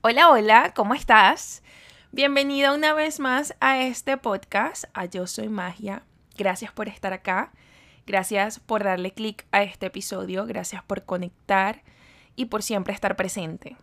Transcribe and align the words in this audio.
Hola, 0.00 0.30
hola, 0.30 0.74
¿cómo 0.76 0.94
estás? 0.94 1.60
Bienvenido 2.12 2.72
una 2.72 2.94
vez 2.94 3.18
más 3.18 3.56
a 3.58 3.82
este 3.82 4.16
podcast, 4.16 4.84
a 4.94 5.06
Yo 5.06 5.26
Soy 5.26 5.48
Magia. 5.48 6.04
Gracias 6.36 6.70
por 6.70 6.88
estar 6.88 7.12
acá, 7.12 7.50
gracias 8.06 8.60
por 8.60 8.84
darle 8.84 9.10
clic 9.10 9.44
a 9.50 9.64
este 9.64 9.86
episodio, 9.86 10.46
gracias 10.46 10.84
por 10.84 11.02
conectar 11.02 11.82
y 12.36 12.44
por 12.44 12.62
siempre 12.62 12.94
estar 12.94 13.16
presente. 13.16 13.76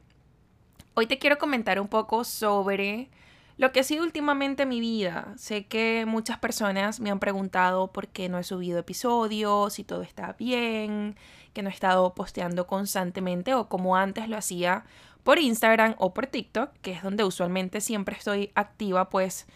Hoy 0.94 1.06
te 1.06 1.20
quiero 1.20 1.38
comentar 1.38 1.82
un 1.82 1.90
poco 1.90 2.24
sobre 2.24 3.10
lo 3.58 3.74
que 3.74 3.82
ha 3.82 3.84
sido 3.84 4.06
últimamente 4.06 4.66
mi 4.66 4.80
vida. 4.80 5.34
Sé 5.36 5.66
que 5.66 6.06
muchas 6.08 6.38
personas 6.38 7.02
me 7.02 7.12
han 7.12 7.20
preguntado 7.20 7.92
por 7.92 8.08
qué 8.08 8.30
no 8.30 8.38
he 8.38 8.44
subido 8.46 8.80
episodios, 8.80 9.74
si 9.74 9.84
todo 9.84 10.02
está 10.02 10.32
bien, 10.40 11.18
que 11.52 11.62
no 11.62 11.70
he 11.70 11.74
estado 11.74 12.14
posteando 12.16 12.68
constantemente 12.68 13.54
o 13.54 13.68
como 13.68 13.98
antes 13.98 14.30
lo 14.30 14.38
hacía 14.38 14.86
por 15.26 15.40
Instagram 15.40 15.96
o 15.98 16.14
por 16.14 16.28
TikTok, 16.28 16.72
que 16.84 16.92
es 16.92 17.02
donde 17.02 17.24
usualmente 17.24 17.82
siempre 17.82 18.16
estoy 18.16 18.52
activa, 18.54 19.10
pues 19.10 19.48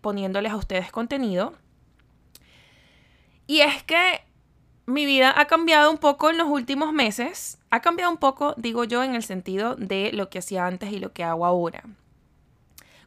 poniéndoles 0.00 0.52
a 0.52 0.56
ustedes 0.56 0.92
contenido. 0.92 1.52
Y 3.48 3.62
es 3.62 3.82
que 3.82 4.22
mi 4.86 5.04
vida 5.04 5.34
ha 5.36 5.46
cambiado 5.46 5.90
un 5.90 5.98
poco 5.98 6.30
en 6.30 6.38
los 6.38 6.46
últimos 6.46 6.92
meses. 6.92 7.58
Ha 7.70 7.80
cambiado 7.80 8.12
un 8.12 8.18
poco, 8.18 8.54
digo 8.56 8.84
yo, 8.84 9.02
en 9.02 9.16
el 9.16 9.24
sentido 9.24 9.74
de 9.74 10.12
lo 10.12 10.30
que 10.30 10.38
hacía 10.38 10.64
antes 10.64 10.92
y 10.92 11.00
lo 11.00 11.12
que 11.12 11.24
hago 11.24 11.44
ahora. 11.44 11.82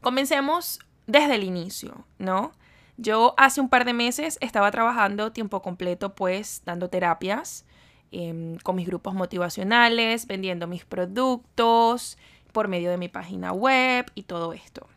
Comencemos 0.02 0.80
desde 1.06 1.36
el 1.36 1.46
inicio, 1.46 2.06
¿no? 2.18 2.52
Yo 2.98 3.34
hace 3.38 3.62
un 3.62 3.70
par 3.70 3.86
de 3.86 3.94
meses 3.94 4.38
estaba 4.42 4.72
trabajando 4.72 5.32
tiempo 5.32 5.62
completo, 5.62 6.16
pues 6.16 6.64
dando 6.66 6.90
terapias 6.90 7.66
Em, 8.12 8.58
con 8.60 8.78
mis 8.78 8.88
grupos 8.88 9.14
motivacionales, 9.14 10.28
vendiendo 10.28 10.66
mis 10.66 10.86
productos 10.86 12.18
por 12.54 12.70
medio 12.70 12.90
de 12.90 12.98
mi 12.98 13.10
página 13.10 13.52
web 13.52 14.10
y 14.16 14.24
todo 14.24 14.54
esto. 14.54 14.88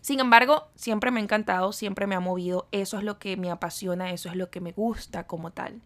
Sin 0.00 0.20
embargo, 0.20 0.68
siempre 0.74 1.10
me 1.10 1.20
ha 1.20 1.22
encantado, 1.22 1.72
siempre 1.72 2.06
me 2.06 2.14
ha 2.14 2.20
movido, 2.20 2.66
eso 2.72 2.96
es 2.96 3.04
lo 3.04 3.18
que 3.18 3.36
me 3.36 3.50
apasiona, 3.50 4.10
eso 4.10 4.30
es 4.30 4.36
lo 4.36 4.48
que 4.48 4.60
me 4.60 4.72
gusta 4.72 5.26
como 5.26 5.50
tal. 5.50 5.82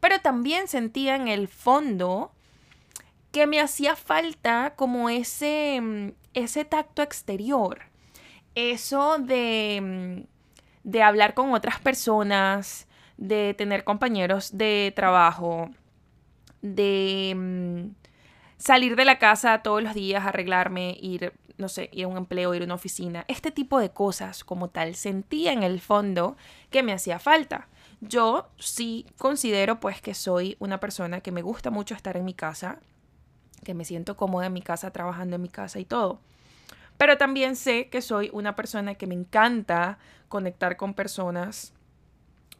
Pero 0.00 0.20
también 0.20 0.66
sentía 0.66 1.14
en 1.14 1.28
el 1.28 1.46
fondo 1.46 2.32
que 3.30 3.46
me 3.46 3.60
hacía 3.60 3.94
falta 3.94 4.74
como 4.74 5.08
ese, 5.08 5.76
em, 5.76 6.14
ese 6.34 6.64
tacto 6.64 7.02
exterior, 7.02 7.82
eso 8.56 9.18
de, 9.18 9.76
em, 9.76 10.26
de 10.82 11.02
hablar 11.04 11.34
con 11.34 11.54
otras 11.54 11.78
personas, 11.80 12.88
de 13.16 13.54
tener 13.54 13.84
compañeros 13.84 14.58
de 14.58 14.92
trabajo, 14.96 15.70
de 16.62 17.34
mm, 17.36 17.94
salir 18.56 18.96
de 18.96 19.04
la 19.04 19.18
casa 19.18 19.62
todos 19.62 19.82
los 19.82 19.94
días, 19.94 20.24
arreglarme, 20.24 20.96
ir, 21.00 21.32
no 21.58 21.68
sé, 21.68 21.90
ir 21.92 22.04
a 22.04 22.08
un 22.08 22.16
empleo, 22.16 22.54
ir 22.54 22.62
a 22.62 22.64
una 22.64 22.74
oficina, 22.74 23.24
este 23.28 23.50
tipo 23.50 23.78
de 23.78 23.90
cosas 23.90 24.44
como 24.44 24.68
tal, 24.68 24.94
sentía 24.94 25.52
en 25.52 25.62
el 25.62 25.80
fondo 25.80 26.36
que 26.70 26.82
me 26.82 26.92
hacía 26.92 27.18
falta. 27.18 27.68
Yo 28.00 28.48
sí 28.58 29.06
considero 29.18 29.78
pues 29.78 30.00
que 30.00 30.14
soy 30.14 30.56
una 30.58 30.80
persona 30.80 31.20
que 31.20 31.32
me 31.32 31.42
gusta 31.42 31.70
mucho 31.70 31.94
estar 31.94 32.16
en 32.16 32.24
mi 32.24 32.34
casa, 32.34 32.78
que 33.64 33.74
me 33.74 33.84
siento 33.84 34.16
cómoda 34.16 34.46
en 34.46 34.52
mi 34.52 34.62
casa, 34.62 34.90
trabajando 34.90 35.36
en 35.36 35.42
mi 35.42 35.48
casa 35.48 35.78
y 35.78 35.84
todo. 35.84 36.20
Pero 36.96 37.16
también 37.18 37.56
sé 37.56 37.88
que 37.88 38.02
soy 38.02 38.30
una 38.32 38.54
persona 38.54 38.94
que 38.94 39.06
me 39.06 39.14
encanta 39.14 39.98
conectar 40.28 40.76
con 40.76 40.94
personas, 40.94 41.72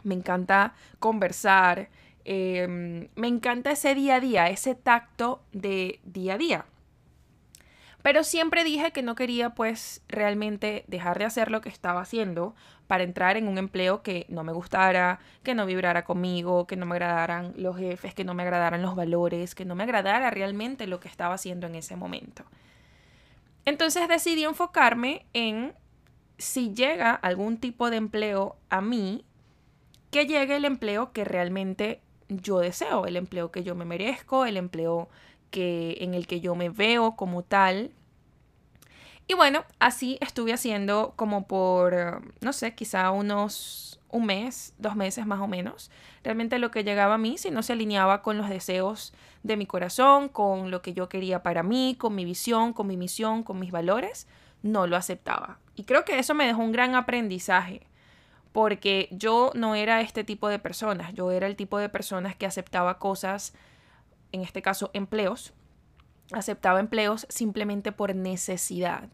me 0.05 0.15
encanta 0.15 0.75
conversar, 0.99 1.89
Em, 2.25 3.09
me 3.17 3.29
encanta 3.29 3.73
ese 3.73 3.95
día 3.95 4.17
a 4.17 4.21
día, 4.21 4.49
ese 4.49 4.75
tacto 4.75 5.43
de 5.53 6.01
día 6.05 6.35
a 6.35 6.39
día. 6.39 6.65
Pero 8.03 8.25
siempre 8.25 8.65
dije 8.65 8.91
que 8.91 9.03
no 9.03 9.15
quería 9.15 9.51
pues 9.51 10.03
realmente 10.09 10.85
dejar 10.89 11.19
de 11.19 11.25
hacer 11.25 11.51
lo 11.51 11.61
que 11.61 11.69
estaba 11.69 12.01
haciendo 12.01 12.55
para 12.89 13.05
entrar 13.05 13.37
en 13.37 13.47
un 13.47 13.59
empleo 13.59 14.03
que 14.03 14.27
no 14.29 14.43
me 14.43 14.53
gustara, 14.53 15.21
que 15.45 15.55
no 15.55 15.67
vibrara 15.67 16.05
conmigo, 16.05 16.67
que 16.67 16.77
no 16.77 16.85
me 16.85 16.97
agradaran 16.97 17.55
los 17.57 17.77
jefes, 17.77 18.13
que 18.13 18.25
no 18.25 18.35
me 18.35 18.43
agradaran 18.43 18.83
los 18.83 18.97
valores, 18.97 19.55
que 19.55 19.65
no 19.65 19.77
me 19.77 19.85
agradara 19.85 20.31
realmente 20.31 20.89
lo 20.89 20.99
que 20.99 21.09
estaba 21.09 21.35
haciendo 21.35 21.69
en 21.69 21.77
ese 21.77 21.95
momento. 21.95 22.45
Entonces 23.65 24.09
decidí 24.09 24.43
enfocarme 24.45 25.25
en 25.33 25.73
si 26.39 26.75
llega 26.75 27.13
algún 27.15 27.59
tipo 27.59 27.89
de 27.89 27.99
empleo 27.99 28.57
a 28.69 28.81
mí, 28.81 29.25
que 30.11 30.27
llegue 30.27 30.57
el 30.57 30.65
empleo 30.65 31.13
que 31.13 31.25
realmente 31.25 32.01
yo 32.41 32.59
deseo, 32.59 33.07
el 33.07 33.17
empleo 33.17 33.51
que 33.51 33.63
yo 33.63 33.75
me 33.75 33.85
merezco, 33.85 34.45
el 34.47 34.57
empleo 34.57 35.09
que, 35.51 35.99
en 36.01 36.15
el 36.15 36.27
que 36.27 36.41
yo 36.41 36.55
me 36.55 36.71
veo 36.71 37.17
como 37.17 37.43
tal. 37.43 37.91
Y 39.27 39.35
bueno, 39.35 39.65
así 39.79 40.19
estuve 40.21 40.53
haciendo 40.53 41.13
como 41.17 41.47
por, 41.47 42.23
no 42.41 42.53
sé, 42.53 42.75
quizá 42.75 43.11
unos 43.11 43.93
un 44.13 44.27
mes, 44.27 44.75
dos 44.79 44.95
meses 44.95 45.27
más 45.27 45.41
o 45.41 45.49
menos. 45.49 45.91
Realmente 46.23 46.59
lo 46.59 46.71
que 46.71 46.85
llegaba 46.85 47.15
a 47.15 47.19
mí, 47.19 47.39
si 47.39 47.51
no 47.51 47.63
se 47.63 47.73
alineaba 47.73 48.23
con 48.23 48.39
los 48.39 48.49
deseos 48.49 49.13
de 49.43 49.57
mi 49.57 49.67
corazón, 49.67 50.29
con 50.29 50.71
lo 50.71 50.83
que 50.83 50.93
yo 50.93 51.09
quería 51.09 51.43
para 51.43 51.63
mí, 51.63 51.97
con 51.99 52.15
mi 52.15 52.25
visión, 52.25 52.75
con 52.75 52.87
mi 52.87 52.97
misión, 52.97 53.43
con 53.43 53.59
mis 53.59 53.73
valores, 53.73 54.29
no 54.63 54.87
lo 54.87 54.97
aceptaba. 54.97 55.59
Y 55.75 55.85
creo 55.85 56.05
que 56.05 56.19
eso 56.19 56.35
me 56.35 56.47
dejó 56.47 56.61
un 56.61 56.73
gran 56.73 56.95
aprendizaje 56.95 57.87
porque 58.53 59.09
yo 59.11 59.51
no 59.55 59.75
era 59.75 60.01
este 60.01 60.25
tipo 60.25 60.49
de 60.49 60.59
personas, 60.59 61.15
yo 61.15 61.31
era 61.31 61.47
el 61.47 61.57
tipo 61.57 61.79
de 61.79 61.89
personas 61.89 62.37
que 62.37 62.47
aceptaba 62.47 62.99
cosas, 62.99 63.55
en 64.31 64.43
este 64.43 64.63
caso 64.63 64.91
empleos, 64.93 65.55
aceptaba 66.33 66.81
empleos 66.81 67.27
simplemente 67.29 67.93
por 67.93 68.15
necesidad. 68.15 69.09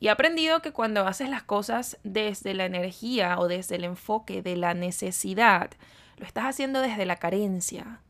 Y 0.00 0.06
he 0.06 0.10
aprendido 0.10 0.62
que 0.62 0.72
cuando 0.72 1.06
haces 1.06 1.28
las 1.28 1.42
cosas 1.42 1.98
desde 2.04 2.54
la 2.54 2.66
energía 2.66 3.38
o 3.38 3.48
desde 3.48 3.76
el 3.76 3.84
enfoque 3.84 4.42
de 4.42 4.56
la 4.56 4.72
necesidad, 4.74 5.70
lo 6.16 6.24
estás 6.24 6.44
haciendo 6.44 6.80
desde 6.80 7.04
la 7.04 7.16
carencia. 7.16 8.00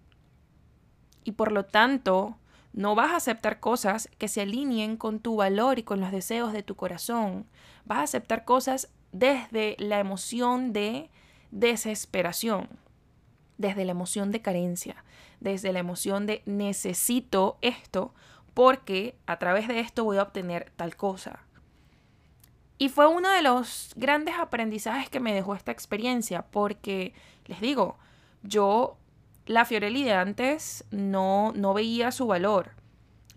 Y 1.25 1.33
por 1.33 1.51
lo 1.51 1.65
tanto, 1.65 2.37
no 2.75 2.95
vas 2.95 3.13
a 3.13 3.17
aceptar 3.17 3.61
cosas 3.61 4.11
que 4.19 4.29
se 4.29 4.43
alineen 4.43 4.99
con 4.99 5.21
tu 5.21 5.37
valor 5.37 5.79
y 5.79 5.83
con 5.83 6.01
los 6.01 6.13
deseos 6.13 6.53
de 6.53 6.63
tu 6.63 6.77
corazón. 6.77 7.47
Vas 7.87 7.99
a 7.99 8.03
aceptar 8.03 8.45
cosas 8.45 8.91
desde 9.13 9.77
la 9.79 9.99
emoción 9.99 10.73
de 10.73 11.11
desesperación, 11.51 12.69
desde 13.57 13.85
la 13.85 13.93
emoción 13.93 14.31
de 14.31 14.43
carencia, 14.43 15.05
desde 15.41 15.73
la 15.73 15.79
emoción 15.79 16.27
de 16.27 16.43
necesito 16.47 17.59
esto 17.61 18.15
porque 18.55 19.17
a 19.27 19.39
través 19.39 19.69
de 19.69 19.81
esto 19.81 20.05
voy 20.05 20.19
a 20.19 20.23
obtener 20.23 20.73
tal 20.77 20.97
cosa. 20.97 21.45
Y 22.79 22.89
fue 22.89 23.09
uno 23.09 23.31
de 23.31 23.43
los 23.43 23.93
grandes 23.97 24.37
aprendizajes 24.37 25.11
que 25.11 25.21
me 25.21 25.35
dejó 25.35 25.55
esta 25.55 25.73
experiencia 25.73 26.43
porque, 26.43 27.13
les 27.47 27.61
digo, 27.61 27.99
yo, 28.43 28.97
la 29.47 29.65
Fiorelli 29.65 30.05
de 30.05 30.13
antes, 30.13 30.85
no, 30.91 31.53
no 31.57 31.75
veía 31.75 32.13
su 32.13 32.29
valor, 32.29 32.73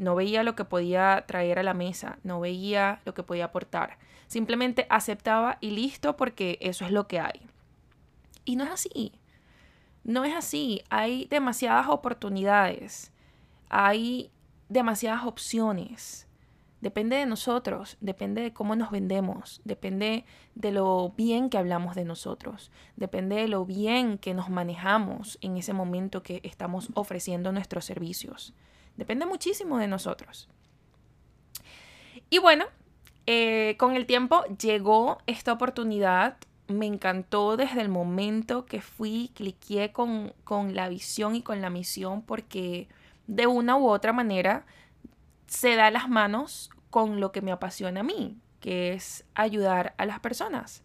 no 0.02 0.16
veía 0.16 0.42
lo 0.42 0.56
que 0.56 0.66
podía 0.66 1.26
traer 1.28 1.60
a 1.60 1.64
la 1.64 1.76
mesa, 1.76 2.18
no 2.24 2.40
veía 2.40 3.02
lo 3.06 3.14
que 3.14 3.22
podía 3.22 3.46
aportar. 3.46 4.00
Simplemente 4.26 4.88
aceptaba 4.90 5.60
y 5.62 5.70
listo 5.70 6.18
porque 6.18 6.58
eso 6.60 6.86
es 6.86 6.92
lo 6.92 7.08
que 7.08 7.20
hay. 7.20 7.48
Y 8.44 8.56
no 8.56 8.64
es 8.64 8.72
así. 8.72 9.14
No 10.04 10.26
es 10.26 10.34
así. 10.36 10.82
Hay 10.90 11.28
demasiadas 11.30 11.88
oportunidades. 11.88 13.12
Hay 13.70 14.32
demasiadas 14.70 15.24
opciones. 15.24 16.28
Depende 16.80 17.18
de 17.18 17.28
nosotros, 17.28 17.98
depende 18.02 18.42
de 18.42 18.54
cómo 18.54 18.76
nos 18.76 18.90
vendemos, 18.90 19.62
depende 19.66 20.26
de 20.56 20.72
lo 20.72 21.14
bien 21.16 21.52
que 21.52 21.60
hablamos 21.60 21.94
de 21.94 22.06
nosotros, 22.06 22.72
depende 22.96 23.36
de 23.36 23.48
lo 23.48 23.66
bien 23.66 24.18
que 24.18 24.34
nos 24.34 24.50
manejamos 24.50 25.38
en 25.42 25.58
ese 25.58 25.74
momento 25.74 26.24
que 26.24 26.42
estamos 26.44 26.90
ofreciendo 26.96 27.52
nuestros 27.52 27.86
servicios. 27.86 28.56
Depende 28.98 29.26
muchísimo 29.26 29.78
de 29.78 29.88
nosotros. 29.88 30.48
Y 32.30 32.40
bueno, 32.40 32.66
eh, 33.26 33.76
con 33.78 33.96
el 33.96 34.06
tiempo 34.06 34.44
llegó 34.62 35.20
esta 35.28 35.54
oportunidad. 35.54 36.38
Me 36.68 36.86
encantó 36.86 37.58
desde 37.58 37.82
el 37.82 37.90
momento 37.90 38.66
que 38.66 38.82
fui, 38.82 39.32
cliqué 39.34 39.92
con, 39.92 40.34
con 40.44 40.76
la 40.76 40.88
visión 40.88 41.36
y 41.36 41.42
con 41.42 41.62
la 41.62 41.70
misión 41.70 42.22
porque 42.22 42.88
de 43.28 43.48
una 43.48 43.78
u 43.78 43.90
otra 43.90 44.14
manera 44.14 44.66
se 45.48 45.76
da 45.76 45.92
las 45.92 46.08
manos 46.08 46.70
con 46.90 47.20
lo 47.20 47.32
que 47.32 47.42
me 47.42 47.52
apasiona 47.52 48.02
a 48.02 48.04
mí, 48.04 48.38
que 48.60 48.94
es 48.94 49.26
ayudar 49.36 49.94
a 49.98 50.06
las 50.06 50.20
personas. 50.20 50.84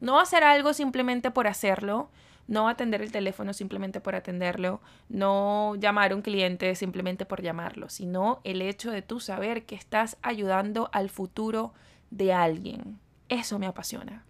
No 0.00 0.20
hacer 0.20 0.44
algo 0.44 0.74
simplemente 0.74 1.30
por 1.30 1.46
hacerlo, 1.46 2.10
no 2.46 2.68
atender 2.68 3.02
el 3.02 3.12
teléfono 3.12 3.52
simplemente 3.52 4.00
por 4.00 4.14
atenderlo, 4.14 4.80
no 5.08 5.74
llamar 5.76 6.12
a 6.12 6.14
un 6.16 6.22
cliente 6.22 6.74
simplemente 6.74 7.24
por 7.24 7.42
llamarlo, 7.42 7.88
sino 7.88 8.40
el 8.44 8.62
hecho 8.62 8.90
de 8.90 9.02
tú 9.02 9.20
saber 9.20 9.64
que 9.64 9.74
estás 9.74 10.16
ayudando 10.22 10.90
al 10.92 11.08
futuro 11.10 11.72
de 12.10 12.32
alguien. 12.32 12.98
Eso 13.28 13.58
me 13.58 13.66
apasiona. 13.66 14.24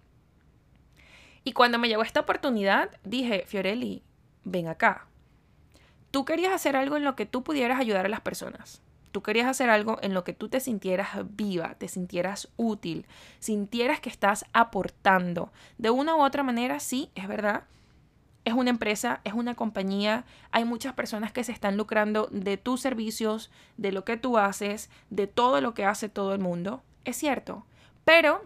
Y 1.42 1.52
cuando 1.52 1.78
me 1.78 1.88
llegó 1.88 2.02
esta 2.02 2.20
oportunidad, 2.20 2.90
dije, 3.04 3.44
Fiorelli, 3.46 4.02
ven 4.44 4.68
acá. 4.68 5.06
Tú 6.10 6.24
querías 6.24 6.52
hacer 6.52 6.76
algo 6.76 6.96
en 6.96 7.04
lo 7.04 7.16
que 7.16 7.26
tú 7.26 7.42
pudieras 7.42 7.80
ayudar 7.80 8.06
a 8.06 8.08
las 8.08 8.20
personas. 8.20 8.80
tú 9.14 9.22
querías 9.22 9.46
hacer 9.46 9.70
algo 9.70 9.98
en 10.02 10.12
lo 10.12 10.24
que 10.24 10.32
tú 10.32 10.48
te 10.48 10.58
sintieras 10.58 11.10
viva, 11.36 11.76
te 11.76 11.86
sintieras 11.86 12.48
útil, 12.56 13.06
sintieras 13.38 14.00
que 14.00 14.08
estás 14.08 14.44
aportando. 14.52 15.52
De 15.78 15.90
una 15.90 16.16
u 16.16 16.24
otra 16.24 16.42
manera, 16.42 16.80
sí, 16.80 17.10
es 17.14 17.28
verdad. 17.28 17.62
Es 18.44 18.52
una 18.54 18.70
empresa, 18.70 19.20
es 19.24 19.32
una 19.32 19.54
compañía, 19.54 20.24
hay 20.50 20.64
muchas 20.64 20.92
personas 20.92 21.32
que 21.32 21.44
se 21.44 21.52
están 21.52 21.76
lucrando 21.76 22.28
de 22.30 22.56
tus 22.56 22.80
servicios, 22.80 23.50
de 23.76 23.90
lo 23.90 24.04
que 24.04 24.16
tú 24.16 24.36
haces, 24.36 24.90
de 25.10 25.26
todo 25.26 25.60
lo 25.60 25.72
que 25.72 25.84
hace 25.86 26.08
todo 26.08 26.34
el 26.34 26.40
mundo. 26.40 26.82
Es 27.04 27.16
cierto, 27.16 27.64
pero 28.04 28.42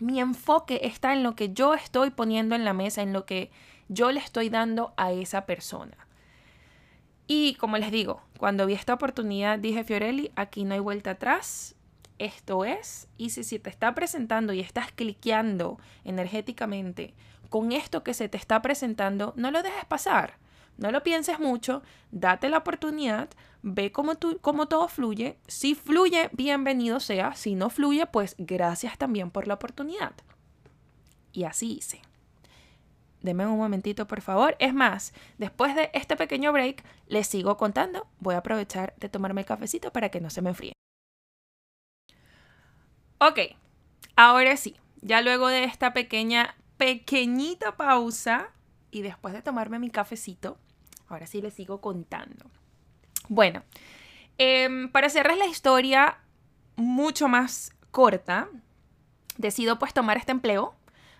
mi 0.00 0.20
enfoque 0.20 0.80
está 0.82 1.12
en 1.12 1.22
lo 1.22 1.34
que 1.34 1.52
yo 1.52 1.74
estoy 1.74 2.10
poniendo 2.10 2.54
en 2.54 2.64
la 2.64 2.72
mesa, 2.72 3.02
en 3.02 3.12
lo 3.12 3.24
que 3.24 3.50
yo 3.88 4.12
le 4.12 4.20
estoy 4.20 4.48
dando 4.50 4.92
a 4.96 5.12
esa 5.12 5.46
persona. 5.46 5.96
Y 7.26 7.54
como 7.54 7.78
les 7.78 7.90
digo, 7.90 8.20
cuando 8.38 8.66
vi 8.66 8.74
esta 8.74 8.94
oportunidad 8.94 9.58
dije, 9.58 9.84
Fiorelli, 9.84 10.30
aquí 10.36 10.64
no 10.64 10.74
hay 10.74 10.80
vuelta 10.80 11.12
atrás, 11.12 11.74
esto 12.18 12.64
es, 12.64 13.08
y 13.16 13.30
si, 13.30 13.44
si 13.44 13.58
te 13.58 13.70
está 13.70 13.94
presentando 13.94 14.52
y 14.52 14.60
estás 14.60 14.92
cliqueando 14.92 15.78
energéticamente 16.04 17.14
con 17.48 17.72
esto 17.72 18.02
que 18.02 18.14
se 18.14 18.28
te 18.28 18.36
está 18.36 18.62
presentando, 18.62 19.32
no 19.36 19.50
lo 19.50 19.62
dejes 19.62 19.84
pasar. 19.84 20.38
No 20.76 20.90
lo 20.90 21.02
pienses 21.04 21.38
mucho, 21.38 21.82
date 22.10 22.48
la 22.48 22.58
oportunidad, 22.58 23.28
ve 23.62 23.92
cómo, 23.92 24.16
tú, 24.16 24.38
cómo 24.40 24.66
todo 24.66 24.88
fluye. 24.88 25.38
Si 25.46 25.74
fluye, 25.74 26.30
bienvenido 26.32 26.98
sea. 26.98 27.34
Si 27.34 27.54
no 27.54 27.70
fluye, 27.70 28.06
pues 28.06 28.34
gracias 28.38 28.98
también 28.98 29.30
por 29.30 29.46
la 29.46 29.54
oportunidad. 29.54 30.14
Y 31.32 31.44
así 31.44 31.74
hice. 31.74 32.02
Deme 33.22 33.46
un 33.46 33.56
momentito, 33.56 34.06
por 34.06 34.20
favor. 34.20 34.54
Es 34.58 34.74
más, 34.74 35.14
después 35.38 35.74
de 35.74 35.90
este 35.94 36.16
pequeño 36.16 36.52
break, 36.52 36.84
les 37.06 37.26
sigo 37.26 37.56
contando. 37.56 38.06
Voy 38.18 38.34
a 38.34 38.38
aprovechar 38.38 38.94
de 38.98 39.08
tomarme 39.08 39.40
el 39.40 39.46
cafecito 39.46 39.92
para 39.92 40.10
que 40.10 40.20
no 40.20 40.28
se 40.28 40.42
me 40.42 40.50
enfríe. 40.50 40.74
Ok, 43.18 43.38
ahora 44.16 44.58
sí, 44.58 44.76
ya 45.00 45.22
luego 45.22 45.48
de 45.48 45.64
esta 45.64 45.94
pequeña, 45.94 46.54
pequeñita 46.76 47.76
pausa 47.76 48.50
y 48.90 49.02
después 49.02 49.34
de 49.34 49.42
tomarme 49.42 49.78
mi 49.78 49.90
cafecito, 49.90 50.58
ahora 51.08 51.26
sí 51.26 51.40
les 51.42 51.54
sigo 51.54 51.80
contando. 51.80 52.50
Bueno, 53.28 53.62
em, 54.38 54.90
para 54.90 55.06
hacerles 55.06 55.38
la 55.38 55.46
historia 55.46 56.18
mucho 56.76 57.28
más 57.28 57.72
corta, 57.90 58.48
decido 59.36 59.78
pues 59.78 59.94
tomar 59.94 60.16
este 60.16 60.32
empleo 60.32 60.74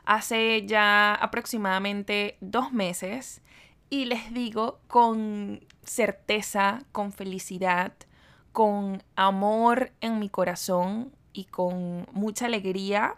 hace 0.05 0.67
ya 0.67 1.15
aproximadamente 1.15 2.37
dos 2.41 2.73
meses 2.73 3.43
y 3.91 4.05
les 4.05 4.33
digo 4.35 4.81
con 4.87 5.65
certeza, 5.83 6.83
con 6.93 7.13
felicidad, 7.13 7.93
con 8.53 9.03
amor 9.17 9.93
en 10.01 10.19
mi 10.19 10.29
corazón 10.29 11.13
y 11.33 11.45
con 11.47 12.07
mucha 12.13 12.47
alegría 12.47 13.15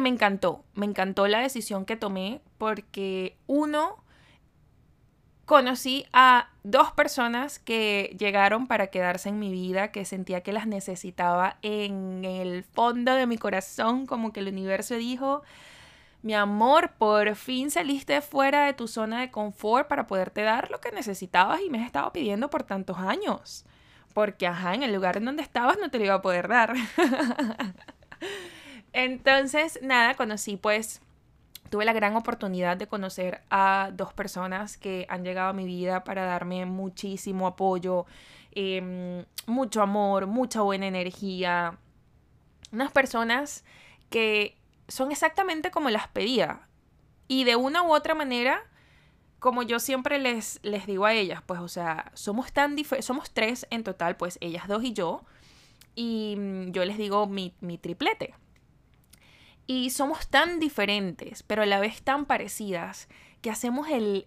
me 0.00 0.08
encantó. 0.08 0.64
Me 0.74 0.86
encantó 0.86 1.26
la 1.26 1.40
decisión 1.40 1.84
que 1.84 1.96
tomé 1.96 2.40
porque 2.58 3.36
uno, 3.46 4.04
conocí 5.44 6.06
a 6.12 6.48
dos 6.62 6.92
personas 6.92 7.58
que 7.58 8.16
llegaron 8.18 8.66
para 8.66 8.86
quedarse 8.88 9.28
en 9.28 9.38
mi 9.38 9.50
vida, 9.50 9.92
que 9.92 10.04
sentía 10.04 10.42
que 10.42 10.52
las 10.52 10.66
necesitaba 10.66 11.58
en 11.62 12.24
el 12.24 12.64
fondo 12.64 13.14
de 13.14 13.26
mi 13.26 13.36
corazón, 13.36 14.06
como 14.06 14.32
que 14.32 14.40
el 14.40 14.48
universo 14.48 14.94
dijo, 14.96 15.42
mi 16.22 16.34
amor, 16.34 16.92
por 16.96 17.34
fin 17.36 17.70
saliste 17.70 18.22
fuera 18.22 18.64
de 18.64 18.72
tu 18.72 18.88
zona 18.88 19.20
de 19.20 19.30
confort 19.30 19.88
para 19.88 20.06
poderte 20.06 20.40
dar 20.40 20.70
lo 20.70 20.80
que 20.80 20.90
necesitabas 20.90 21.60
y 21.60 21.68
me 21.68 21.80
has 21.80 21.86
estado 21.86 22.12
pidiendo 22.12 22.48
por 22.48 22.62
tantos 22.62 22.96
años. 22.98 23.66
Porque, 24.14 24.46
ajá, 24.46 24.74
en 24.74 24.84
el 24.84 24.94
lugar 24.94 25.18
en 25.18 25.26
donde 25.26 25.42
estabas 25.42 25.76
no 25.78 25.90
te 25.90 25.98
lo 25.98 26.04
iba 26.04 26.14
a 26.14 26.22
poder 26.22 26.48
dar. 26.48 26.72
Entonces, 28.94 29.80
nada, 29.82 30.14
conocí 30.14 30.56
pues 30.56 31.02
tuve 31.68 31.84
la 31.84 31.92
gran 31.92 32.14
oportunidad 32.14 32.76
de 32.76 32.86
conocer 32.86 33.42
a 33.50 33.90
dos 33.92 34.14
personas 34.14 34.76
que 34.76 35.06
han 35.08 35.24
llegado 35.24 35.48
a 35.48 35.52
mi 35.52 35.66
vida 35.66 36.04
para 36.04 36.24
darme 36.24 36.64
muchísimo 36.66 37.48
apoyo, 37.48 38.06
em, 38.52 39.24
mucho 39.46 39.82
amor, 39.82 40.28
mucha 40.28 40.60
buena 40.60 40.86
energía. 40.86 41.76
Unas 42.72 42.92
personas 42.92 43.64
que 44.10 44.56
son 44.86 45.10
exactamente 45.10 45.72
como 45.72 45.90
las 45.90 46.06
pedía. 46.08 46.68
Y 47.26 47.42
de 47.42 47.56
una 47.56 47.82
u 47.82 47.92
otra 47.92 48.14
manera, 48.14 48.62
como 49.40 49.64
yo 49.64 49.80
siempre 49.80 50.20
les, 50.20 50.60
les 50.62 50.86
digo 50.86 51.06
a 51.06 51.14
ellas, 51.14 51.42
pues, 51.44 51.58
o 51.60 51.68
sea, 51.68 52.12
somos 52.14 52.52
tan 52.52 52.76
somos 53.00 53.32
tres 53.32 53.66
en 53.70 53.82
total, 53.82 54.16
pues 54.16 54.38
ellas 54.40 54.68
dos 54.68 54.84
y 54.84 54.92
yo. 54.92 55.24
Y 55.96 56.36
mm, 56.38 56.70
yo 56.72 56.84
les 56.84 56.98
digo 56.98 57.26
mi, 57.26 57.54
mi 57.60 57.78
triplete. 57.78 58.34
Y 59.66 59.90
somos 59.90 60.28
tan 60.28 60.60
diferentes, 60.60 61.42
pero 61.42 61.62
a 61.62 61.66
la 61.66 61.80
vez 61.80 62.02
tan 62.02 62.26
parecidas, 62.26 63.08
que 63.40 63.50
hacemos 63.50 63.88
el, 63.88 64.26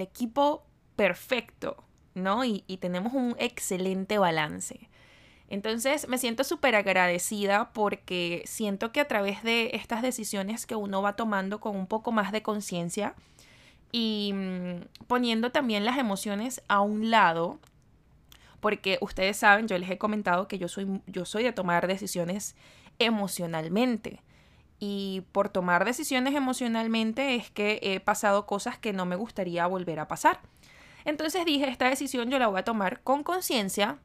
equipo 0.00 0.64
perfecto, 0.96 1.84
¿no? 2.14 2.44
Y, 2.44 2.64
y, 2.66 2.78
tenemos 2.78 3.12
un 3.12 3.34
excelente 3.38 4.18
balance. 4.18 4.88
Entonces 5.48 6.08
me 6.08 6.18
siento 6.18 6.44
súper 6.44 6.76
agradecida 6.76 7.70
porque 7.72 8.42
siento 8.46 8.92
que 8.92 9.00
a 9.00 9.08
través 9.08 9.42
de 9.42 9.70
estas 9.72 10.02
decisiones 10.02 10.66
que 10.66 10.74
uno 10.74 11.00
va 11.00 11.16
tomando 11.16 11.60
con 11.60 11.76
un 11.76 11.86
poco 11.86 12.12
más 12.12 12.32
de 12.32 12.42
conciencia 12.42 13.14
y 13.90 14.32
mm, 14.34 15.06
poniendo 15.06 15.50
también 15.50 15.84
las 15.84 15.98
emociones 15.98 16.62
a 16.68 16.80
un 16.80 17.10
lado, 17.10 17.58
porque 18.60 18.98
ustedes 19.00 19.36
saben, 19.38 19.68
yo 19.68 19.78
les 19.78 19.90
he 19.90 19.98
comentado 19.98 20.48
que 20.48 20.58
yo 20.58 20.68
soy, 20.68 21.00
yo 21.06 21.24
soy 21.24 21.44
de 21.44 21.52
tomar 21.52 21.86
decisiones 21.86 22.54
emocionalmente 22.98 24.20
y 24.78 25.22
por 25.32 25.48
tomar 25.48 25.84
decisiones 25.84 26.34
emocionalmente 26.34 27.34
es 27.34 27.50
que 27.50 27.80
he 27.82 28.00
pasado 28.00 28.46
cosas 28.46 28.78
que 28.78 28.92
no 28.92 29.06
me 29.06 29.16
gustaría 29.16 29.66
volver 29.66 29.98
a 29.98 30.08
pasar. 30.08 30.40
Entonces 31.04 31.44
dije, 31.44 31.68
esta 31.68 31.88
decisión 31.88 32.30
yo 32.30 32.38
la 32.38 32.48
voy 32.48 32.60
a 32.60 32.64
tomar 32.64 33.02
con 33.02 33.24
conciencia, 33.24 33.98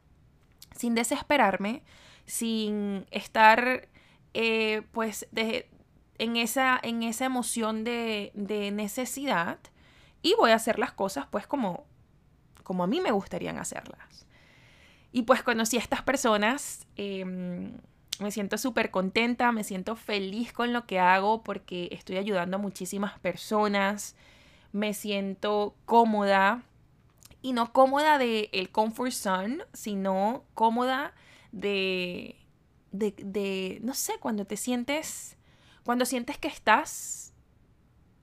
sin 0.75 0.95
desesperarme, 0.95 1.83
sin 2.25 3.05
estar 3.11 3.87
eh, 4.33 4.81
pues 4.91 5.27
en, 6.17 6.37
esa, 6.37 6.79
en 6.81 7.03
esa 7.03 7.25
emoción 7.25 7.83
de, 7.83 8.31
necesidad 8.73 9.59
y 10.21 10.33
voy 10.39 10.51
a 10.51 10.55
hacer 10.55 10.79
las 10.79 10.93
cosas 10.93 11.27
pues 11.29 11.45
como, 11.45 11.85
como 12.63 12.83
a 12.83 12.87
mí 12.87 12.99
me 13.01 13.11
gustarían 13.11 13.59
hacerlas. 13.59 14.25
Y 15.11 15.23
pues 15.23 15.43
conocí 15.43 15.77
a 15.77 15.81
estas 15.81 16.01
personas. 16.01 16.87
Em, 16.95 17.77
me 18.19 18.31
siento 18.31 18.57
súper 18.57 18.91
contenta, 18.91 19.51
me 19.51 19.63
siento 19.63 19.95
feliz 19.95 20.53
con 20.53 20.73
lo 20.73 20.85
que 20.85 20.99
hago 20.99 21.43
porque 21.43 21.89
estoy 21.91 22.17
ayudando 22.17 22.57
a 22.57 22.59
muchísimas 22.59 23.19
personas, 23.19 24.15
me 24.71 24.93
siento 24.93 25.75
cómoda 25.85 26.63
y 27.41 27.53
no 27.53 27.73
cómoda 27.73 28.17
de 28.17 28.49
el 28.53 28.69
comfort 28.69 29.11
zone, 29.11 29.63
sino 29.73 30.45
cómoda 30.53 31.13
de, 31.51 32.35
de, 32.91 33.13
de, 33.17 33.79
no 33.83 33.93
sé, 33.93 34.13
cuando 34.19 34.45
te 34.45 34.57
sientes, 34.57 35.37
cuando 35.83 36.05
sientes 36.05 36.37
que 36.37 36.47
estás 36.47 37.33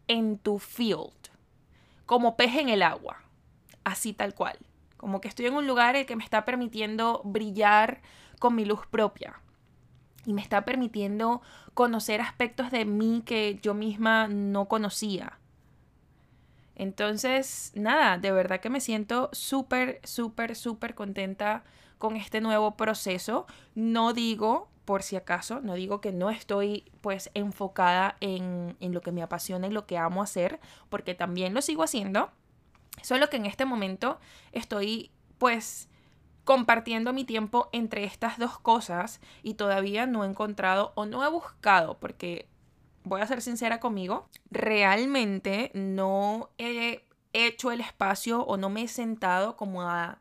en 0.08 0.38
tu 0.38 0.58
field, 0.58 1.12
como 2.06 2.36
pez 2.36 2.56
en 2.56 2.68
el 2.68 2.82
agua, 2.82 3.22
así 3.84 4.12
tal 4.12 4.34
cual, 4.34 4.58
como 4.96 5.20
que 5.20 5.28
estoy 5.28 5.46
en 5.46 5.54
un 5.54 5.66
lugar 5.66 5.96
el 5.96 6.06
que 6.06 6.16
me 6.16 6.24
está 6.24 6.44
permitiendo 6.44 7.22
brillar 7.24 8.00
con 8.38 8.54
mi 8.54 8.64
luz 8.64 8.86
propia 8.86 9.40
y 10.24 10.32
me 10.32 10.42
está 10.42 10.64
permitiendo 10.64 11.42
conocer 11.74 12.20
aspectos 12.20 12.70
de 12.70 12.84
mí 12.84 13.22
que 13.24 13.58
yo 13.62 13.74
misma 13.74 14.28
no 14.28 14.66
conocía. 14.66 15.38
Entonces, 16.80 17.72
nada, 17.74 18.16
de 18.16 18.32
verdad 18.32 18.60
que 18.60 18.70
me 18.70 18.80
siento 18.80 19.28
súper, 19.32 20.00
súper, 20.02 20.56
súper 20.56 20.94
contenta 20.94 21.62
con 21.98 22.16
este 22.16 22.40
nuevo 22.40 22.76
proceso. 22.76 23.46
No 23.74 24.14
digo, 24.14 24.70
por 24.86 25.02
si 25.02 25.16
acaso, 25.16 25.60
no 25.60 25.74
digo 25.74 26.00
que 26.00 26.10
no 26.10 26.30
estoy 26.30 26.90
pues 27.02 27.30
enfocada 27.34 28.16
en, 28.20 28.78
en 28.80 28.94
lo 28.94 29.02
que 29.02 29.12
me 29.12 29.22
apasiona 29.22 29.66
y 29.66 29.70
lo 29.70 29.86
que 29.86 29.98
amo 29.98 30.22
hacer, 30.22 30.58
porque 30.88 31.14
también 31.14 31.52
lo 31.52 31.60
sigo 31.60 31.82
haciendo. 31.82 32.30
Solo 33.02 33.28
que 33.28 33.36
en 33.36 33.44
este 33.44 33.66
momento 33.66 34.18
estoy 34.52 35.10
pues 35.36 35.89
compartiendo 36.50 37.12
mi 37.12 37.22
tiempo 37.22 37.68
entre 37.70 38.02
estas 38.02 38.36
dos 38.36 38.58
cosas 38.58 39.20
y 39.44 39.54
todavía 39.54 40.06
no 40.06 40.24
he 40.24 40.26
encontrado 40.26 40.92
o 40.96 41.06
no 41.06 41.24
he 41.24 41.30
buscado, 41.30 42.00
porque 42.00 42.48
voy 43.04 43.20
a 43.20 43.26
ser 43.28 43.40
sincera 43.40 43.78
conmigo, 43.78 44.28
realmente 44.50 45.70
no 45.74 46.50
he 46.58 47.04
hecho 47.32 47.70
el 47.70 47.80
espacio 47.80 48.42
o 48.42 48.56
no 48.56 48.68
me 48.68 48.82
he 48.82 48.88
sentado 48.88 49.56
como 49.56 49.82
a, 49.82 50.18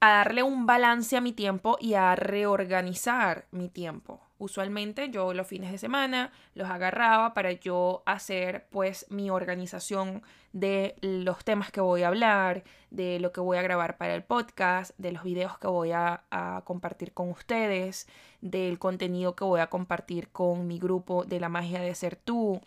darle 0.00 0.42
un 0.42 0.64
balance 0.64 1.18
a 1.18 1.20
mi 1.20 1.32
tiempo 1.32 1.76
y 1.78 1.92
a 1.92 2.16
reorganizar 2.16 3.46
mi 3.50 3.68
tiempo. 3.68 4.22
Usualmente 4.38 5.10
yo 5.10 5.34
los 5.34 5.46
fines 5.46 5.70
de 5.70 5.76
semana 5.76 6.32
los 6.54 6.70
agarraba 6.70 7.34
para 7.34 7.52
yo 7.52 8.02
hacer 8.06 8.68
pues 8.70 9.04
mi 9.10 9.28
organización 9.28 10.22
de 10.54 10.94
los 11.00 11.44
temas 11.44 11.72
que 11.72 11.80
voy 11.80 12.04
a 12.04 12.08
hablar, 12.08 12.62
de 12.90 13.18
lo 13.18 13.32
que 13.32 13.40
voy 13.40 13.58
a 13.58 13.62
grabar 13.62 13.98
para 13.98 14.14
el 14.14 14.22
podcast, 14.22 14.92
de 14.98 15.10
los 15.10 15.24
videos 15.24 15.58
que 15.58 15.66
voy 15.66 15.90
a, 15.90 16.22
compartir 16.64 17.12
con 17.12 17.28
ustedes, 17.28 18.06
del 18.40 18.78
contenido 18.78 19.34
que 19.34 19.42
voy 19.44 19.60
a 19.60 19.66
compartir 19.66 20.30
con 20.30 20.68
mi 20.68 20.78
grupo 20.78 21.24
de 21.24 21.40
la 21.40 21.48
magia 21.48 21.80
de 21.80 21.92
ser 21.96 22.14
tú, 22.14 22.60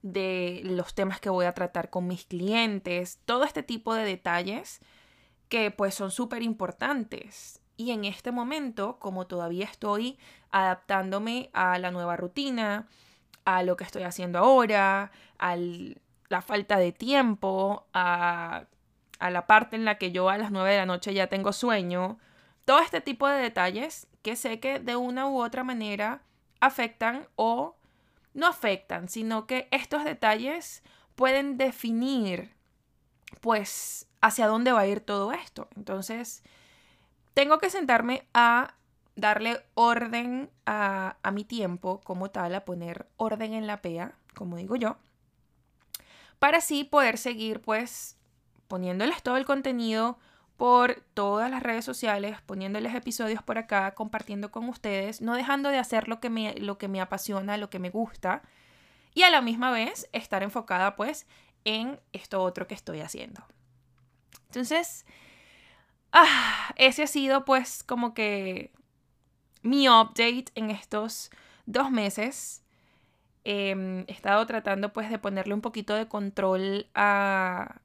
de 0.00 0.62
los 0.64 0.94
temas 0.94 1.20
que 1.20 1.28
voy 1.28 1.44
a 1.44 1.52
tratar 1.52 1.90
con 1.90 2.06
mis 2.06 2.24
clientes, 2.24 3.20
todo 3.26 3.44
este 3.44 3.62
tipo 3.62 3.92
de 3.92 4.04
detalles 4.04 4.80
que 5.50 5.70
pues 5.70 5.94
son 5.94 6.10
súper 6.10 6.42
importantes. 6.42 7.60
Y 7.76 7.90
en 7.90 8.06
este 8.06 8.32
momento, 8.32 8.98
como 8.98 9.26
todavía 9.26 9.66
estoy 9.66 10.18
adaptándome 10.50 11.50
a 11.52 11.78
la 11.78 11.90
nueva 11.90 12.16
rutina, 12.16 12.88
a 13.44 13.62
lo 13.62 13.76
que 13.76 13.84
estoy 13.84 14.04
haciendo 14.04 14.38
ahora, 14.38 15.12
a 15.38 15.56
la 16.28 16.42
falta 16.42 16.78
de 16.78 16.92
tiempo, 16.92 17.86
a, 17.92 18.64
a 19.18 19.30
la 19.30 19.46
parte 19.46 19.76
en 19.76 19.84
la 19.84 19.98
que 19.98 20.12
yo 20.12 20.28
a 20.28 20.38
las 20.38 20.50
9 20.50 20.70
de 20.70 20.76
la 20.78 20.86
noche 20.86 21.14
ya 21.14 21.26
tengo 21.28 21.52
sueño, 21.52 22.18
todo 22.64 22.80
este 22.80 23.00
tipo 23.00 23.26
de 23.28 23.40
detalles 23.40 24.06
que 24.22 24.36
sé 24.36 24.60
que 24.60 24.78
de 24.78 24.96
una 24.96 25.26
u 25.28 25.40
otra 25.42 25.64
manera 25.64 26.22
afectan 26.60 27.26
o 27.36 27.76
no 28.34 28.46
afectan, 28.46 29.08
sino 29.08 29.46
que 29.46 29.68
estos 29.70 30.04
detalles 30.04 30.82
pueden 31.14 31.56
definir 31.56 32.54
pues 33.40 34.06
hacia 34.20 34.46
dónde 34.46 34.72
va 34.72 34.80
a 34.80 34.86
ir 34.86 35.00
todo 35.00 35.32
esto. 35.32 35.68
Entonces, 35.76 36.42
tengo 37.34 37.58
que 37.58 37.70
sentarme 37.70 38.26
a 38.34 38.74
darle 39.16 39.60
orden 39.74 40.50
a, 40.66 41.16
mi 41.32 41.44
tiempo 41.44 42.00
como 42.04 42.30
tal, 42.30 42.54
a 42.54 42.64
poner 42.64 43.06
orden 43.16 43.52
en 43.54 43.66
la 43.66 43.82
PEA, 43.82 44.14
como 44.34 44.56
digo 44.56 44.76
yo, 44.76 44.96
para 46.38 46.58
así 46.58 46.84
poder 46.84 47.18
seguir 47.18 47.60
pues 47.60 48.16
poniéndoles 48.68 49.22
todo 49.22 49.36
el 49.36 49.44
contenido 49.44 50.18
por 50.56 51.02
todas 51.14 51.50
las 51.50 51.62
redes 51.62 51.84
sociales, 51.84 52.40
poniéndoles 52.42 52.94
episodios 52.94 53.42
por 53.42 53.58
acá, 53.58 53.94
compartiendo 53.94 54.50
con 54.50 54.68
ustedes, 54.68 55.20
no 55.20 55.34
dejando 55.34 55.68
de 55.68 55.78
hacer 55.78 56.08
lo 56.08 56.20
que 56.20 56.30
me, 56.30 56.54
lo 56.54 56.78
que 56.78 56.88
me 56.88 57.00
apasiona, 57.00 57.56
lo 57.56 57.70
que 57.70 57.78
me 57.78 57.90
gusta, 57.90 58.42
y 59.14 59.22
a 59.22 59.30
la 59.30 59.40
misma 59.40 59.70
vez 59.70 60.08
estar 60.12 60.42
enfocada 60.42 60.96
pues 60.96 61.26
en 61.64 62.00
esto 62.12 62.42
otro 62.42 62.66
que 62.66 62.74
estoy 62.74 63.00
haciendo. 63.00 63.44
Entonces, 64.46 65.06
ah, 66.12 66.72
ese 66.76 67.04
ha 67.04 67.06
sido 67.06 67.44
pues 67.44 67.84
como 67.84 68.12
que 68.12 68.72
mi 69.62 69.88
update 69.88 70.46
en 70.54 70.70
estos 70.70 71.30
dos 71.66 71.90
meses. 71.90 72.62
Em, 73.44 74.04
he 74.08 74.12
estado 74.12 74.44
tratando 74.46 74.92
pues 74.92 75.10
de 75.10 75.18
ponerle 75.18 75.54
un 75.54 75.60
poquito 75.60 75.94
de 75.94 76.08
control 76.08 76.86
a, 76.94 77.80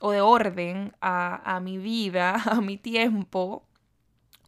o 0.00 0.10
de 0.12 0.20
orden 0.20 0.94
a, 1.00 1.56
a 1.56 1.60
mi 1.60 1.78
vida, 1.78 2.34
a 2.46 2.60
mi 2.60 2.76
tiempo, 2.78 3.64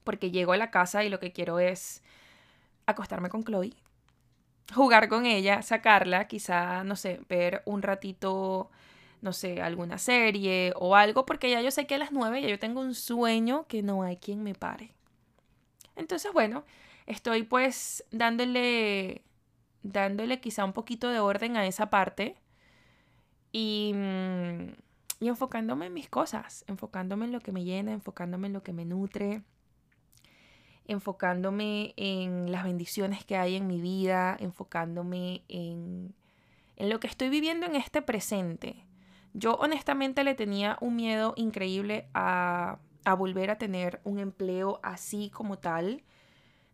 porque 0.05 0.31
llego 0.31 0.53
a 0.53 0.57
la 0.57 0.71
casa 0.71 1.05
y 1.05 1.09
lo 1.09 1.21
que 1.21 1.33
quiero 1.33 1.59
es 1.59 2.03
acostarme 2.87 3.29
con 3.29 3.45
Chloe, 3.45 3.75
jugar 4.75 5.09
con 5.09 5.27
ella, 5.27 5.63
sacarla, 5.63 6.27
quizá, 6.27 6.85
no 6.85 6.97
sé, 6.97 7.21
ver 7.29 7.63
un 7.67 7.83
ratito, 7.83 8.71
no 9.21 9.33
sé, 9.33 9.61
alguna 9.61 9.99
serie 9.99 10.73
o 10.77 10.97
algo, 10.97 11.27
porque 11.27 11.51
ya 11.51 11.61
yo 11.61 11.71
sé 11.71 11.87
que 11.87 11.97
a 11.97 11.99
las 11.99 12.13
nueve 12.13 12.43
ya 12.43 12.49
yo 12.49 12.59
tengo 12.59 12.81
un 12.81 12.95
sueño 12.95 13.67
que 13.69 13.83
no 13.83 14.03
hay 14.03 14.17
quien 14.17 14.43
me 14.43 14.55
pare. 14.55 14.93
Entonces, 15.97 16.33
bueno, 16.33 16.65
estoy 17.07 17.43
pues 17.43 18.05
dándole, 18.11 19.23
dándole 19.93 20.41
quizá 20.41 20.65
un 20.65 20.73
poquito 20.73 21.09
de 21.09 21.21
orden 21.21 21.57
a 21.57 21.67
esa 21.67 21.91
parte 21.91 22.37
y, 23.53 23.93
mm, 23.95 24.75
y 25.21 25.29
enfocándome 25.29 25.87
en 25.87 25.95
mis 25.95 26.09
cosas, 26.09 26.65
enfocándome 26.67 27.27
en 27.27 27.33
lo 27.33 27.41
que 27.41 27.53
me 27.53 27.65
llena, 27.65 27.93
enfocándome 27.93 28.49
en 28.49 28.53
lo 28.53 28.63
que 28.63 28.73
me 28.73 28.85
nutre, 28.85 29.43
enfocándome 30.87 31.95
en 31.97 32.53
las 32.53 32.65
bendiciones 32.65 33.25
que 33.25 33.37
hay 33.37 33.57
en 33.57 33.67
mi 33.67 33.81
vida, 33.81 34.37
enfocándome 34.39 35.43
en, 35.49 36.15
en 36.77 36.91
lo 36.91 37.01
que 37.01 37.07
estoy 37.07 37.29
viviendo 37.29 37.67
en 37.67 37.77
este 37.77 38.03
presente. 38.03 38.85
Yo 39.35 39.55
honestamente 39.57 40.25
le 40.25 40.35
tenía 40.35 40.79
un 40.81 40.97
miedo 40.97 41.35
increíble 41.37 42.09
a 42.15 42.79
a 43.07 43.15
volver 43.15 43.51
a 43.51 43.57
tener 43.57 44.01
un 44.03 44.19
empleo 44.19 44.81
así 44.83 45.31
como 45.31 45.59
tal, 45.59 46.03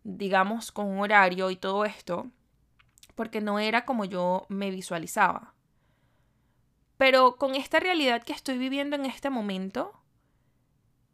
digamos 0.03 0.73
con 0.73 0.87
un 0.87 1.01
horario 1.01 1.51
y 1.51 1.57
todo 1.57 1.85
esto, 1.85 2.27
porque 3.15 3.41
no 3.41 3.59
era 3.59 3.85
como 3.85 4.05
yo 4.05 4.47
me 4.49 4.71
visualizaba. 4.71 5.55
Pero 6.97 7.37
con 7.37 7.55
esta 7.55 7.81
realidad 7.81 8.23
que 8.23 8.33
estoy 8.33 8.59
viviendo 8.59 8.97
en 8.97 9.07
este 9.07 9.31
momento, 9.31 9.93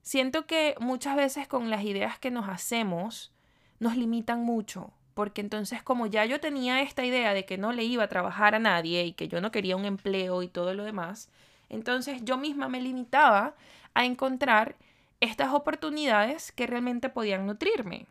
siento 0.02 0.46
que 0.46 0.74
muchas 0.80 1.16
veces 1.16 1.48
con 1.48 1.70
las 1.70 1.84
ideas 1.84 2.18
que 2.18 2.30
nos 2.30 2.48
hacemos 2.48 3.32
nos 3.78 3.96
limitan 3.96 4.42
mucho, 4.42 4.92
porque 5.14 5.40
entonces 5.40 5.82
como 5.82 6.06
ya 6.06 6.24
yo 6.24 6.40
tenía 6.40 6.82
esta 6.82 7.04
idea 7.04 7.32
de 7.32 7.44
que 7.44 7.58
no 7.58 7.72
le 7.72 7.84
iba 7.84 8.04
a 8.04 8.08
trabajar 8.08 8.54
a 8.54 8.58
nadie 8.58 9.04
y 9.04 9.12
que 9.12 9.28
yo 9.28 9.40
no 9.40 9.50
quería 9.50 9.76
un 9.76 9.84
empleo 9.84 10.42
y 10.42 10.48
todo 10.48 10.74
lo 10.74 10.84
demás, 10.84 11.30
entonces 11.68 12.24
yo 12.24 12.36
misma 12.36 12.68
me 12.68 12.80
limitaba 12.80 13.54
a 13.94 14.04
encontrar 14.04 14.76
estas 15.20 15.52
oportunidades 15.52 16.52
que 16.52 16.66
realmente 16.66 17.08
podían 17.08 17.46
nutrirme. 17.46 18.06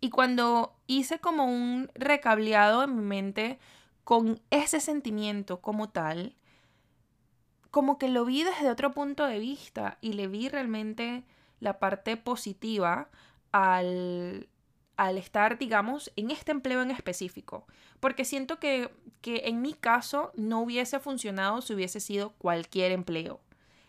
Y 0.00 0.10
cuando 0.10 0.76
hice 0.86 1.18
como 1.18 1.44
un 1.46 1.90
recableado 1.94 2.84
en 2.84 2.96
mi 2.96 3.02
mente 3.02 3.58
con 4.04 4.40
ese 4.50 4.80
sentimiento 4.80 5.60
como 5.60 5.90
tal, 5.90 6.36
como 7.70 7.98
que 7.98 8.08
lo 8.08 8.24
vi 8.24 8.44
desde 8.44 8.70
otro 8.70 8.92
punto 8.92 9.26
de 9.26 9.38
vista 9.38 9.98
y 10.00 10.14
le 10.14 10.28
vi 10.28 10.48
realmente 10.48 11.24
la 11.60 11.78
parte 11.78 12.16
positiva 12.16 13.08
al, 13.52 14.48
al 14.96 15.18
estar, 15.18 15.58
digamos, 15.58 16.12
en 16.16 16.30
este 16.30 16.52
empleo 16.52 16.82
en 16.82 16.90
específico. 16.90 17.66
Porque 18.00 18.24
siento 18.24 18.58
que, 18.58 18.90
que 19.20 19.42
en 19.46 19.60
mi 19.60 19.74
caso 19.74 20.32
no 20.34 20.60
hubiese 20.60 21.00
funcionado 21.00 21.60
si 21.60 21.74
hubiese 21.74 22.00
sido 22.00 22.30
cualquier 22.34 22.92
empleo. 22.92 23.40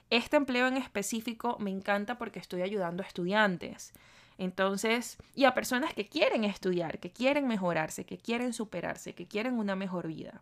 Este 0.09 0.37
empleo 0.37 0.67
en 0.67 0.77
específico 0.77 1.57
me 1.59 1.69
encanta 1.69 2.17
porque 2.17 2.39
estoy 2.39 2.63
ayudando 2.63 3.03
a 3.03 3.05
estudiantes. 3.05 3.93
Entonces, 4.39 5.17
y 5.35 5.43
a 5.43 5.53
personas 5.53 5.93
que 5.93 6.07
quieren 6.07 6.45
estudiar, 6.45 6.99
que 6.99 7.11
quieren 7.11 7.45
mejorarse, 7.45 8.05
que 8.05 8.17
quieren 8.17 8.53
superarse, 8.53 9.13
que 9.13 9.27
quieren 9.27 9.59
una 9.59 9.75
mejor 9.75 10.07
vida. 10.07 10.41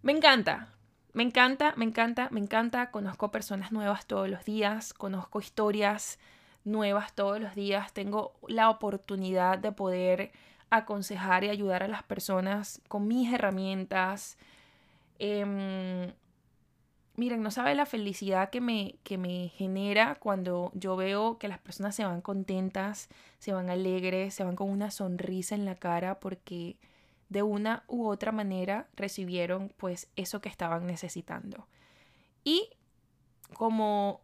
Me 0.00 0.12
encanta, 0.12 0.68
me 1.12 1.24
encanta, 1.24 1.74
me 1.76 1.84
encanta, 1.84 2.28
me 2.30 2.38
encanta. 2.38 2.92
Conozco 2.92 3.32
personas 3.32 3.72
nuevas 3.72 4.06
todos 4.06 4.28
los 4.28 4.44
días, 4.44 4.94
conozco 4.94 5.40
historias 5.40 6.20
nuevas 6.64 7.12
todos 7.12 7.40
los 7.40 7.56
días. 7.56 7.92
Tengo 7.92 8.34
la 8.46 8.70
oportunidad 8.70 9.58
de 9.58 9.72
poder 9.72 10.30
aconsejar 10.70 11.42
y 11.42 11.48
ayudar 11.48 11.82
a 11.82 11.88
las 11.88 12.04
personas 12.04 12.80
con 12.86 13.08
mis 13.08 13.34
herramientas. 13.34 14.38
Em, 15.18 16.12
miren, 17.20 17.42
no 17.42 17.50
sabe 17.50 17.74
la 17.74 17.84
felicidad 17.84 18.48
que 18.48 18.62
me, 18.62 18.94
que 19.04 19.18
me 19.18 19.50
genera 19.50 20.14
cuando 20.14 20.72
yo 20.74 20.96
veo 20.96 21.36
que 21.36 21.48
las 21.48 21.58
personas 21.58 21.94
se 21.94 22.02
van 22.02 22.22
contentas, 22.22 23.10
se 23.38 23.52
van 23.52 23.68
alegres, 23.68 24.32
se 24.32 24.42
van 24.42 24.56
con 24.56 24.70
una 24.70 24.90
sonrisa 24.90 25.54
en 25.54 25.66
la 25.66 25.74
cara 25.74 26.18
porque 26.18 26.78
de 27.28 27.42
una 27.42 27.84
u 27.88 28.06
otra 28.06 28.32
manera 28.32 28.88
recibieron 28.96 29.70
pues 29.76 30.08
eso 30.16 30.40
que 30.40 30.48
estaban 30.48 30.86
necesitando. 30.86 31.66
Y 32.42 32.70
como 33.52 34.22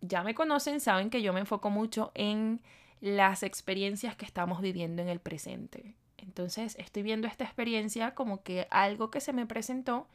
ya 0.00 0.24
me 0.24 0.34
conocen, 0.34 0.80
saben 0.80 1.10
que 1.10 1.22
yo 1.22 1.32
me 1.32 1.40
enfoco 1.40 1.70
mucho 1.70 2.10
en 2.16 2.60
las 3.00 3.44
experiencias 3.44 4.16
que 4.16 4.24
estamos 4.24 4.60
viviendo 4.60 5.02
en 5.02 5.08
el 5.08 5.20
presente. 5.20 5.94
Entonces 6.18 6.74
estoy 6.80 7.04
viendo 7.04 7.28
esta 7.28 7.44
experiencia 7.44 8.16
como 8.16 8.42
que 8.42 8.66
algo 8.70 9.12
que 9.12 9.20
se 9.20 9.32
me 9.32 9.46
presentó 9.46 10.08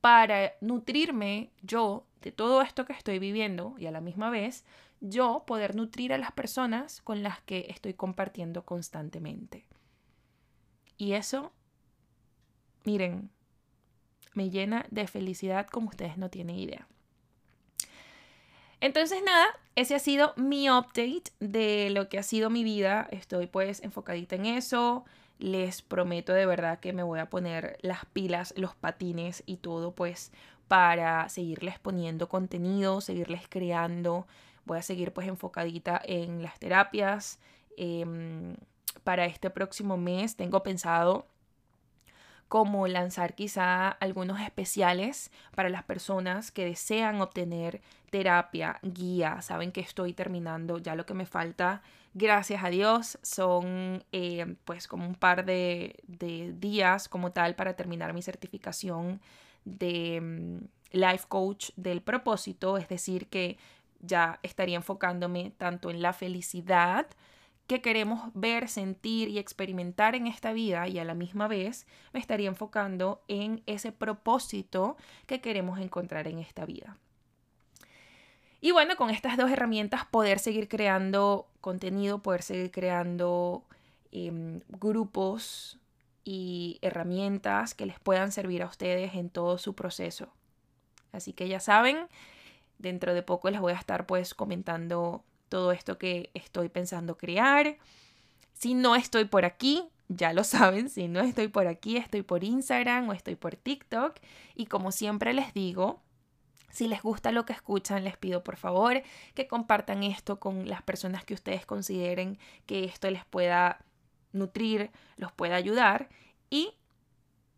para 0.00 0.52
nutrirme 0.60 1.50
yo 1.62 2.06
de 2.22 2.32
todo 2.32 2.62
esto 2.62 2.84
que 2.84 2.92
estoy 2.92 3.18
viviendo 3.18 3.74
y 3.78 3.86
a 3.86 3.90
la 3.90 4.00
misma 4.00 4.30
vez 4.30 4.64
yo 5.00 5.44
poder 5.46 5.74
nutrir 5.74 6.12
a 6.12 6.18
las 6.18 6.32
personas 6.32 7.00
con 7.02 7.22
las 7.22 7.40
que 7.40 7.66
estoy 7.68 7.94
compartiendo 7.94 8.64
constantemente. 8.64 9.66
Y 10.98 11.12
eso, 11.12 11.52
miren, 12.84 13.30
me 14.34 14.50
llena 14.50 14.86
de 14.90 15.06
felicidad 15.06 15.66
como 15.66 15.88
ustedes 15.88 16.18
no 16.18 16.28
tienen 16.28 16.58
idea. 16.58 16.86
Entonces 18.80 19.22
nada, 19.22 19.46
ese 19.76 19.94
ha 19.94 19.98
sido 19.98 20.32
mi 20.36 20.70
update 20.70 21.32
de 21.38 21.90
lo 21.90 22.08
que 22.08 22.18
ha 22.18 22.22
sido 22.22 22.50
mi 22.50 22.64
vida. 22.64 23.08
Estoy 23.10 23.46
pues 23.46 23.82
enfocadita 23.82 24.36
en 24.36 24.46
eso 24.46 25.04
les 25.40 25.82
prometo 25.82 26.32
de 26.32 26.46
verdad 26.46 26.80
que 26.80 26.92
me 26.92 27.02
voy 27.02 27.18
a 27.18 27.30
poner 27.30 27.78
las 27.82 28.04
pilas, 28.06 28.54
los 28.56 28.74
patines 28.74 29.42
y 29.46 29.56
todo 29.56 29.92
pues 29.92 30.32
para 30.68 31.28
seguirles 31.28 31.78
poniendo 31.78 32.28
contenido, 32.28 33.00
seguirles 33.00 33.42
creando. 33.48 34.26
Voy 34.64 34.78
a 34.78 34.82
seguir 34.82 35.12
pues 35.12 35.26
enfocadita 35.26 36.00
en 36.04 36.42
las 36.42 36.58
terapias, 36.58 37.40
Em, 37.82 38.56
para 39.04 39.24
este 39.24 39.48
próximo 39.48 39.96
mes 39.96 40.36
tengo 40.36 40.62
pensado 40.62 41.26
como 42.46 42.86
lanzar 42.88 43.34
quizá 43.34 43.88
algunos 43.88 44.38
especiales 44.40 45.30
para 45.56 45.70
las 45.70 45.84
personas 45.84 46.50
que 46.50 46.66
desean 46.66 47.22
obtener 47.22 47.80
terapia, 48.10 48.80
guía. 48.82 49.40
Saben 49.40 49.72
que 49.72 49.80
estoy 49.80 50.12
terminando 50.12 50.76
ya 50.76 50.94
lo 50.94 51.06
que 51.06 51.14
me 51.14 51.24
falta, 51.24 51.80
gracias 52.14 52.64
a 52.64 52.70
Dios, 52.70 53.18
son 53.22 54.04
eh, 54.12 54.56
pues 54.64 54.88
como 54.88 55.06
un 55.06 55.14
par 55.14 55.44
de, 55.44 55.96
de, 56.06 56.52
días 56.52 57.08
como 57.08 57.32
tal 57.32 57.54
para 57.54 57.74
terminar 57.74 58.12
mi 58.12 58.22
certificación 58.22 59.20
de 59.64 60.20
mm, 60.20 60.96
life 60.96 61.24
coach 61.28 61.70
del 61.76 62.02
propósito, 62.02 62.78
es 62.78 62.88
decir, 62.88 63.28
que 63.28 63.58
ya 64.00 64.40
estaría 64.42 64.76
enfocándome 64.76 65.52
tanto 65.56 65.90
en 65.90 66.02
la 66.02 66.12
felicidad, 66.12 67.06
que 67.66 67.80
queremos 67.80 68.30
ver, 68.34 68.68
sentir 68.68 69.28
y 69.28 69.38
experimentar 69.38 70.16
en 70.16 70.26
esta 70.26 70.52
vida 70.52 70.88
y 70.88 70.98
a 70.98 71.04
la 71.04 71.14
misma 71.14 71.46
vez 71.46 71.86
me 72.12 72.18
estaría 72.18 72.48
enfocando 72.48 73.22
en 73.28 73.62
ese 73.66 73.92
propósito 73.92 74.96
que 75.26 75.40
queremos 75.40 75.78
encontrar 75.78 76.26
en 76.26 76.40
esta 76.40 76.64
vida. 76.64 76.98
Y 78.60 78.72
bueno, 78.72 78.96
con 78.96 79.10
estas 79.10 79.36
dos 79.36 79.50
herramientas 79.50 80.04
poder 80.04 80.38
seguir 80.38 80.68
creando 80.68 81.46
contenido, 81.60 82.22
poder 82.22 82.42
seguir 82.42 82.70
creando 82.70 83.64
em, 84.12 84.60
grupos 84.68 85.78
y 86.24 86.78
herramientas 86.82 87.74
que 87.74 87.86
les 87.86 87.98
puedan 87.98 88.32
servir 88.32 88.62
a 88.62 88.66
ustedes 88.66 89.14
en 89.14 89.30
todo 89.30 89.56
su 89.58 89.74
proceso. 89.74 90.28
Así 91.12 91.32
que 91.32 91.48
ya 91.48 91.60
saben, 91.60 92.06
dentro 92.78 93.14
de 93.14 93.22
poco 93.22 93.50
les 93.50 93.60
voy 93.60 93.72
a 93.72 93.78
estar 93.78 94.06
pues 94.06 94.34
comentando 94.34 95.24
todo 95.48 95.72
esto 95.72 95.98
que 95.98 96.30
estoy 96.34 96.68
pensando 96.68 97.16
crear. 97.16 97.78
Si 98.52 98.74
no 98.74 98.94
estoy 98.94 99.24
por 99.24 99.44
aquí, 99.44 99.88
ya 100.08 100.32
lo 100.32 100.44
saben, 100.44 100.90
si 100.90 101.08
no 101.08 101.20
estoy 101.20 101.48
por 101.48 101.66
aquí, 101.66 101.96
estoy 101.96 102.22
por 102.22 102.44
Instagram 102.44 103.08
o 103.08 103.12
estoy 103.12 103.36
por 103.36 103.56
TikTok. 103.56 104.16
Y 104.54 104.66
como 104.66 104.92
siempre 104.92 105.32
les 105.32 105.54
digo, 105.54 106.00
si 106.70 106.88
les 106.88 107.02
gusta 107.02 107.32
lo 107.32 107.44
que 107.44 107.52
escuchan, 107.52 108.04
les 108.04 108.16
pido 108.16 108.42
por 108.42 108.56
favor 108.56 109.02
que 109.34 109.46
compartan 109.46 110.02
esto 110.02 110.40
con 110.40 110.68
las 110.68 110.82
personas 110.82 111.24
que 111.24 111.34
ustedes 111.34 111.66
consideren 111.66 112.38
que 112.66 112.84
esto 112.84 113.10
les 113.10 113.24
pueda 113.24 113.84
nutrir, 114.32 114.90
los 115.16 115.32
pueda 115.32 115.56
ayudar. 115.56 116.08
Y 116.48 116.74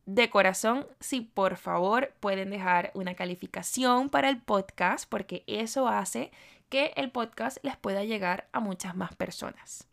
de 0.06 0.30
corazón, 0.30 0.86
si 1.00 1.20
por 1.20 1.56
favor 1.56 2.12
pueden 2.20 2.50
dejar 2.50 2.90
una 2.94 3.14
calificación 3.14 4.08
para 4.08 4.28
el 4.28 4.40
podcast, 4.40 5.08
porque 5.08 5.44
eso 5.46 5.88
hace 5.88 6.32
que 6.68 6.92
el 6.96 7.10
podcast 7.10 7.58
les 7.62 7.76
pueda 7.76 8.04
llegar 8.04 8.48
a 8.52 8.60
muchas 8.60 8.96
más 8.96 9.14
personas. 9.14 9.88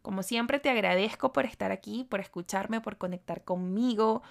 Como 0.00 0.22
siempre, 0.22 0.58
te 0.58 0.70
agradezco 0.70 1.32
por 1.32 1.44
estar 1.44 1.70
aquí, 1.70 2.04
por 2.04 2.20
escucharme, 2.20 2.80
por 2.80 2.96
conectar 2.96 3.44
conmigo, 3.44 4.22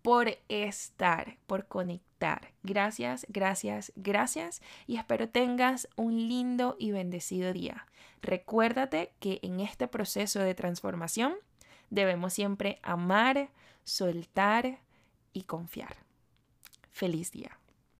por 0.00 0.38
estar, 0.48 1.36
por 1.46 1.66
Gracias, 2.62 3.26
gracias, 3.28 3.92
gracias 3.96 4.60
y 4.86 4.96
espero 4.96 5.28
tengas 5.28 5.88
un 5.96 6.28
lindo 6.28 6.76
y 6.78 6.90
bendecido 6.90 7.52
día. 7.52 7.86
Recuérdate 8.22 9.12
que 9.20 9.38
en 9.42 9.60
este 9.60 9.86
proceso 9.86 10.40
de 10.40 10.54
transformación 10.54 11.34
debemos 11.90 12.32
siempre 12.32 12.80
amar, 12.82 13.50
soltar 13.84 14.80
y 15.32 15.42
confiar. 15.44 15.96
Feliz 16.90 17.30
día. 17.30 17.57